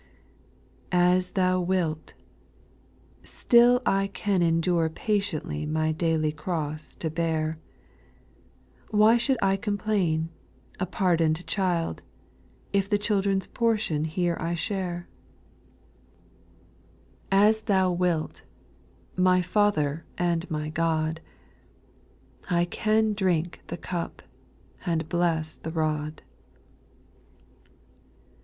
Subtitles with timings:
[0.91, 0.97] 8.
[0.97, 2.15] As Thou wilt I
[3.27, 7.53] still I can endure Patiently my daily cross to bear;
[8.89, 10.29] Why should I complain,
[10.79, 12.01] a pardon'd child,
[12.73, 15.07] If the children's portion here I alvax^ \ 224
[17.29, 17.55] SPIRITUAL SON OS.
[17.59, 18.41] As Thou wilt
[19.17, 21.21] 1 my Father and my God
[22.49, 24.23] 1 I can drink the cup,
[24.83, 26.23] and bless the rod.